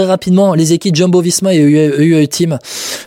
très 0.00 0.08
rapidement, 0.08 0.54
les 0.54 0.72
équipes 0.72 0.96
Jumbo 0.96 1.20
Visma 1.20 1.52
et 1.52 1.58
UAE 1.58 2.26
Team, 2.26 2.58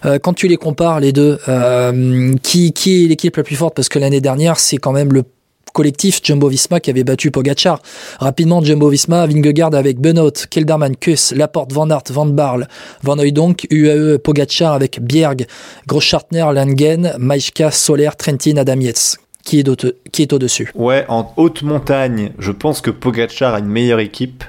euh, 0.06 0.20
quand 0.20 0.34
tu 0.34 0.48
les 0.48 0.58
compares 0.58 1.00
les 1.00 1.12
deux, 1.12 1.40
euh, 1.48 2.36
qui, 2.44 2.72
qui 2.72 3.06
est 3.06 3.08
l'équipe 3.08 3.36
la 3.36 3.42
plus 3.42 3.56
forte? 3.56 3.76
Parce 3.76 3.90
que 3.90 3.98
l'année 3.98 4.22
dernière, 4.22 4.60
c'est 4.60 4.78
quand 4.78 4.92
même 4.92 5.12
le 5.12 5.24
collectif 5.74 6.20
Jumbo-Visma 6.24 6.80
qui 6.80 6.92
avait 6.92 7.04
battu 7.04 7.32
Pogachar. 7.32 7.82
Rapidement, 8.20 8.64
Jumbo-Visma, 8.64 9.26
Vingegaard 9.26 9.74
avec 9.74 10.00
Benoît, 10.00 10.30
Kelderman, 10.52 10.96
Kuss, 10.96 11.32
Laporte, 11.32 11.74
Van 11.74 11.90
Aert, 11.90 12.04
Van 12.12 12.28
Barle, 12.28 12.68
Van 13.02 13.18
Hooydonk, 13.18 13.66
UAE, 13.72 14.20
Pogachar 14.20 14.74
avec 14.74 15.02
Bjerg, 15.02 15.48
Groschartner, 15.88 16.46
Langen, 16.54 17.16
Maïchka, 17.18 17.72
Soler, 17.72 18.12
Trentin, 18.16 18.58
Adam 18.58 18.80
Yates. 18.82 19.23
Qui 19.44 19.60
est, 19.60 20.34
au-dessus 20.34 20.72
Ouais, 20.74 21.06
en 21.10 21.34
haute 21.36 21.64
montagne, 21.64 22.32
je 22.40 22.52
pense 22.52 22.80
que 22.80 22.90
Pogachar 22.90 23.54
a 23.54 23.60
une 23.60 23.68
meilleure 23.68 24.00
équipe. 24.00 24.46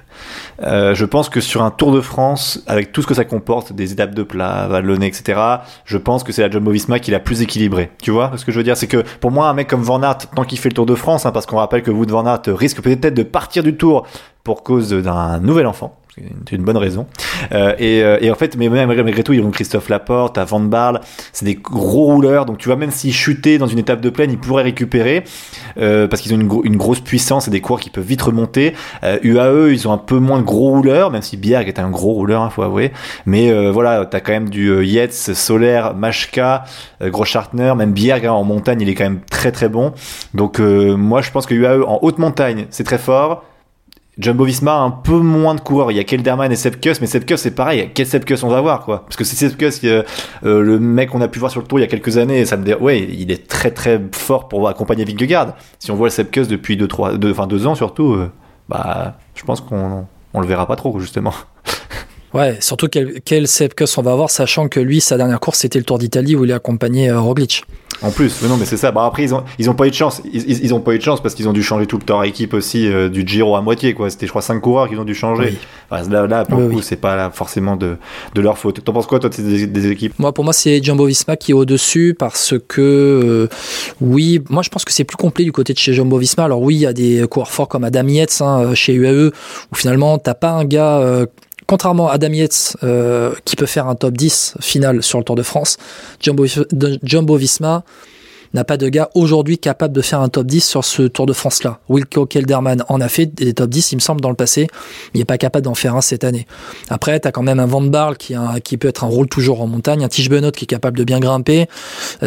Euh, 0.63 0.95
je 0.95 1.05
pense 1.05 1.29
que 1.29 1.41
sur 1.41 1.65
un 1.65 1.73
Tour 1.73 1.91
de 1.91 2.01
France, 2.01 2.63
avec 2.69 2.93
tout 2.93 3.03
ce 3.03 3.09
que 3.09 3.15
ça 3.15 3.25
comporte, 3.25 3.73
des 3.73 3.93
étapes 3.93 4.15
de 4.15 4.23
plat, 4.23 4.69
vallonnées, 4.69 5.09
etc., 5.09 5.41
je 5.85 5.99
pense 5.99 6.23
que 6.23 6.31
c'est 6.31 6.43
la 6.43 6.51
Jumbo-Visma 6.51 7.01
qui 7.01 7.11
est 7.11 7.13
la 7.13 7.19
plus 7.19 7.43
équilibrée. 7.43 7.91
Tu 8.01 8.13
vois 8.13 8.31
ce 8.37 8.45
que 8.45 8.53
je 8.53 8.59
veux 8.59 8.63
dire? 8.63 8.77
C'est 8.77 8.87
que 8.87 9.03
pour 9.21 9.33
moi, 9.33 9.49
un 9.49 9.55
mec 9.55 9.67
comme 9.69 9.83
Van 9.83 10.01
Aert, 10.01 10.19
tant 10.33 10.45
qu'il 10.45 10.61
fait 10.61 10.69
le 10.69 10.75
Tour 10.75 10.87
de 10.87 10.95
France, 10.95 11.27
hein, 11.27 11.33
parce 11.33 11.47
qu'on 11.47 11.57
rappelle 11.57 11.83
que 11.83 11.91
Wood 11.91 12.13
Van 12.13 12.25
Aert 12.25 12.43
risque 12.47 12.81
peut-être 12.81 13.15
de 13.15 13.25
partir 13.25 13.65
du 13.65 13.77
Tour 13.77 14.07
pour 14.45 14.63
cause 14.63 14.91
d'un 14.91 15.41
nouvel 15.41 15.67
enfant, 15.67 15.99
c'est 16.49 16.55
une 16.55 16.63
bonne 16.63 16.77
raison. 16.77 17.07
Euh, 17.53 17.75
et, 17.79 18.03
euh, 18.03 18.19
et, 18.21 18.31
en 18.31 18.37
fait, 18.37 18.57
mais 18.57 18.69
même 18.69 18.87
malgré 18.87 19.23
tout, 19.25 19.33
ils 19.33 19.43
ont 19.43 19.51
Christophe 19.51 19.89
Laporte, 19.89 20.39
à 20.39 20.45
Van 20.45 20.61
Barle, 20.61 21.01
c'est 21.33 21.45
des 21.45 21.57
gros 21.57 22.05
rouleurs. 22.05 22.47
Donc 22.47 22.59
tu 22.59 22.69
vois, 22.69 22.77
même 22.77 22.93
s'ils 22.93 23.13
chutaient 23.13 23.59
dans 23.59 23.67
une 23.67 23.79
étape 23.79 24.01
de 24.01 24.11
plaine, 24.11 24.31
ils 24.31 24.39
pourraient 24.39 24.63
récupérer 24.63 25.25
euh, 25.79 26.07
parce 26.07 26.23
qu'ils 26.23 26.33
ont 26.35 26.63
une, 26.63 26.77
grosse 26.77 27.01
puissance 27.01 27.49
et 27.49 27.51
des 27.51 27.61
coureurs 27.61 27.81
qui 27.81 27.91
peuvent 27.91 28.05
vite 28.05 28.23
remonter. 28.23 28.75
Euh, 29.03 29.19
UAE, 29.23 29.73
ils 29.73 29.89
ont 29.89 29.93
un 29.93 29.99
peu 29.99 30.19
moins 30.19 30.41
gros 30.41 30.71
rouleurs, 30.71 31.11
même 31.11 31.23
si 31.23 31.37
Bierg 31.37 31.67
est 31.67 31.81
un 31.81 31.91
gros 31.91 32.13
rouleur, 32.13 32.43
il 32.43 32.47
hein, 32.47 32.51
faut 32.51 32.63
avouer. 32.63 32.93
Mais 33.27 33.53
voilà, 33.71 34.07
t'as 34.07 34.21
quand 34.21 34.33
même 34.33 34.51
du 34.51 34.85
Yates, 34.85 35.13
Solaire, 35.13 35.95
Machka, 35.95 36.65
Groschartner, 37.03 37.75
même 37.77 37.93
Bierg 37.93 38.25
hein, 38.27 38.33
en 38.33 38.45
montagne, 38.45 38.81
il 38.81 38.89
est 38.89 38.95
quand 38.95 39.05
même 39.05 39.21
très 39.31 39.51
très 39.51 39.69
bon. 39.69 39.93
Donc 40.33 40.59
moi, 40.59 41.23
je 41.23 41.31
pense 41.31 41.47
que 41.47 41.55
UAE 41.55 41.83
en 41.87 41.99
haute 42.03 42.19
montagne, 42.19 42.67
c'est 42.71 42.85
très 42.85 42.99
fort. 42.99 43.45
Jumbo 44.19 44.45
Visma 44.45 44.75
a 44.75 44.81
un 44.81 44.91
peu 44.91 45.19
moins 45.19 45.55
de 45.55 45.61
coureurs. 45.61 45.91
Il 45.91 45.97
y 45.97 46.01
a 46.01 46.05
Kelderman 46.05 46.51
et 46.53 46.57
Sepkus, 46.57 47.01
mais 47.01 47.07
Sepkus 47.07 47.37
c'est 47.37 47.51
pareil. 47.51 47.91
Quel 47.95 48.07
Sepkus 48.07 48.43
on 48.43 48.49
va 48.49 48.61
voir 48.61 48.85
quoi 48.85 49.05
Parce 49.05 49.17
que 49.17 49.25
c'est 49.25 49.37
Sepkus, 49.37 49.81
euh, 49.85 50.03
le 50.43 50.79
mec 50.79 51.11
qu'on 51.11 51.21
a 51.21 51.29
pu 51.29 51.39
voir 51.39 51.51
sur 51.51 51.61
le 51.61 51.67
tour 51.67 51.79
il 51.79 51.83
y 51.83 51.85
a 51.85 51.89
quelques 51.89 52.17
années. 52.17 52.45
Ça 52.45 52.57
me 52.57 52.65
dit, 52.65 52.75
ouais, 52.75 53.01
il 53.01 53.33
est 53.33 53.49
très 53.49 53.71
très 53.71 54.01
fort 54.13 54.49
pour 54.49 54.69
accompagner 54.69 55.05
Vingegaard. 55.05 55.55
Si 55.79 55.91
on 55.91 55.97
voit 55.97 56.07
le 56.07 56.13
Sepkus 56.13 56.47
depuis 56.47 56.77
deux 56.77 56.89
trois, 56.89 57.17
deux, 57.17 57.33
enfin 57.33 57.47
deux 57.47 57.67
ans 57.67 57.75
surtout, 57.75 58.13
euh, 58.13 58.31
bah, 58.69 59.19
je 59.35 59.43
pense 59.45 59.61
qu'on 59.61 60.07
on 60.33 60.41
le 60.41 60.47
verra 60.47 60.67
pas 60.67 60.77
trop 60.77 60.99
justement. 61.01 61.35
Ouais, 62.35 62.57
surtout 62.61 62.89
quel, 62.89 63.21
quel 63.25 63.47
Sepkus 63.47 63.97
on 63.97 64.03
va 64.03 64.11
avoir, 64.11 64.29
sachant 64.29 64.67
que 64.67 64.81
lui, 64.81 65.01
sa 65.01 65.17
dernière 65.17 65.39
course, 65.39 65.61
c'était 65.61 65.79
le 65.79 65.85
Tour 65.85 66.01
d'Italie 66.01 66.35
où 66.35 66.45
il 66.45 66.51
a 66.51 66.57
accompagné 66.57 67.09
euh, 67.09 67.21
Roglic. 67.21 67.65
En 68.05 68.11
plus, 68.11 68.43
mais 68.43 68.49
non, 68.49 68.59
mais 68.59 68.67
c'est 68.67 68.77
ça. 68.77 68.93
Bah 68.93 69.07
après, 69.07 69.23
ils 69.23 69.35
ont, 69.35 69.43
ils 69.59 69.71
ont 69.71 69.75
pas 69.75 69.87
eu 69.87 69.91
de 69.91 69.95
chance. 69.95 70.21
Ils, 70.31 70.63
ils, 70.63 70.75
ont 70.75 70.81
pas 70.81 70.95
eu 70.95 70.99
de 70.99 71.03
chance 71.03 71.23
parce 71.23 71.35
qu'ils 71.35 71.49
ont 71.49 71.55
dû 71.55 71.63
changer 71.63 71.87
tout 71.87 71.97
le 71.97 72.03
temps 72.03 72.23
équipe 72.23 72.53
aussi 72.53 72.87
euh, 72.87 73.09
du 73.09 73.27
Giro 73.27 73.57
à 73.57 73.63
moitié, 73.63 73.95
quoi. 73.95 74.11
C'était, 74.11 74.27
je 74.27 74.31
crois, 74.31 74.43
cinq 74.43 74.61
coureurs 74.61 74.91
qu'ils 74.91 75.01
ont 75.01 75.05
dû 75.05 75.15
changer. 75.15 75.45
Oui. 75.53 75.59
Enfin, 75.91 76.11
là, 76.11 76.27
là, 76.27 76.45
pour 76.45 76.59
oui, 76.59 76.65
le 76.65 76.71
coup, 76.71 76.77
oui. 76.77 76.83
c'est 76.85 76.97
pas 76.97 77.17
là, 77.17 77.31
forcément 77.31 77.77
de, 77.77 77.97
de 78.35 78.41
leur 78.43 78.59
faute. 78.59 78.85
T'en 78.85 78.93
penses 78.93 79.07
quoi, 79.07 79.21
toi, 79.21 79.31
des, 79.31 79.67
des 79.67 79.91
équipes? 79.91 80.19
Moi, 80.19 80.33
pour 80.35 80.45
moi, 80.45 80.53
c'est 80.53 80.83
Jumbo 80.83 81.07
Visma 81.07 81.37
qui 81.37 81.53
est 81.53 81.55
au-dessus 81.55 82.15
parce 82.19 82.55
que, 82.69 82.81
euh, 82.83 83.49
oui, 84.03 84.43
moi, 84.51 84.63
je 84.63 84.69
pense 84.69 84.85
que 84.85 84.93
c'est 84.93 85.05
plus 85.05 85.17
complet 85.17 85.45
du 85.45 85.53
côté 85.53 85.73
de 85.73 85.79
chez 85.79 85.95
Jumbo 85.95 86.19
Visma. 86.19 86.45
Alors, 86.45 86.61
oui, 86.61 86.75
il 86.75 86.81
y 86.81 86.87
a 86.87 86.93
des 86.93 87.25
coureurs 87.31 87.51
forts 87.51 87.69
comme 87.69 87.85
Adam 87.85 88.07
Yates 88.07 88.43
hein, 88.43 88.75
chez 88.75 88.93
UAE 88.93 89.31
où 89.73 89.75
finalement, 89.75 90.19
t'as 90.19 90.35
pas 90.35 90.51
un 90.51 90.65
gars. 90.67 90.99
Euh, 90.99 91.27
contrairement 91.67 92.09
à 92.09 92.15
Adam 92.15 92.33
Yates, 92.33 92.77
euh, 92.83 93.35
qui 93.45 93.57
peut 93.57 93.67
faire 93.67 93.87
un 93.87 93.95
top 93.95 94.17
10 94.17 94.55
final 94.61 95.03
sur 95.03 95.19
le 95.19 95.25
Tour 95.25 95.37
de 95.37 95.43
France, 95.43 95.77
Jumbo, 96.21 96.47
Jumbo 97.03 97.37
Visma 97.37 97.85
n'a 98.55 98.65
pas 98.65 98.77
de 98.77 98.89
gars 98.89 99.11
aujourd'hui 99.15 99.59
capable 99.59 99.95
de 99.95 100.01
faire 100.01 100.21
un 100.21 100.29
top 100.29 100.47
10 100.47 100.61
sur 100.65 100.85
ce 100.85 101.03
Tour 101.03 101.27
de 101.27 101.33
France-là. 101.33 101.81
Wilco 101.89 102.27
Kelderman 102.27 102.85
en 102.89 103.01
a 103.01 103.09
fait 103.09 103.27
des 103.27 103.55
top 103.55 103.71
10, 103.71 103.93
il 103.93 103.97
me 103.97 104.01
semble, 104.01 104.21
dans 104.21 104.31
le 104.31 104.37
passé. 104.37 104.69
Il 105.13 105.19
n'est 105.19 105.25
pas 105.25 105.39
capable 105.39 105.65
d'en 105.65 105.75
faire 105.75 105.97
un 105.97 106.01
cette 106.01 106.25
année. 106.25 106.47
Après, 106.89 107.19
tu 107.21 107.31
quand 107.31 107.43
même 107.43 107.61
un 107.61 107.67
Van 107.67 107.81
Barle 107.83 108.17
qui, 108.17 108.35
qui 108.63 108.77
peut 108.77 108.89
être 108.89 109.05
un 109.05 109.09
rôle 109.09 109.29
toujours 109.29 109.61
en 109.61 109.67
montagne, 109.67 110.05
un 110.05 110.09
Tige 110.09 110.31
Benoît 110.31 110.53
qui 110.53 110.65
est 110.65 110.69
capable 110.69 110.97
de 110.97 111.05
bien 111.05 111.21
grimper. 111.21 111.67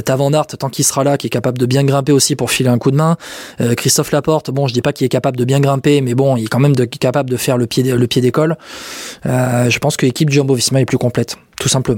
T'as 0.04 0.16
Van 0.16 0.32
Aert, 0.34 0.48
tant 0.48 0.70
qu'il 0.70 0.86
sera 0.86 1.04
là, 1.04 1.18
qui 1.18 1.28
est 1.28 1.30
capable 1.30 1.58
de 1.58 1.66
bien 1.66 1.84
grimper 1.84 2.12
aussi 2.12 2.36
pour 2.36 2.52
filer 2.52 2.70
un 2.70 2.78
coup 2.78 2.92
de 2.92 2.98
main. 2.98 3.18
Euh, 3.62 3.74
Christophe 3.76 4.12
Laporte, 4.12 4.52
bon, 4.52 4.68
je 4.68 4.74
dis 4.74 4.82
pas 4.82 4.94
qu'il 4.94 5.06
est 5.06 5.10
capable 5.10 5.38
de 5.38 5.46
bien 5.46 5.60
grimper, 5.60 6.02
mais 6.02 6.14
bon, 6.14 6.36
il 6.36 6.46
est 6.46 6.48
quand 6.48 6.60
même 6.60 6.76
capable 6.76 7.30
de 7.30 7.38
faire 7.38 7.58
le 7.58 7.68
pied, 7.68 7.84
le 7.84 8.08
pied 8.08 8.22
d'école. 8.22 8.58
Euh, 9.26 9.70
je 9.70 9.80
pense 9.80 9.98
que 9.98 10.06
l'équipe 10.06 10.30
Jumbo-Visma 10.30 10.82
est 10.82 10.86
plus 10.86 10.98
complète, 10.98 11.38
tout 11.60 11.70
simplement. 11.70 11.96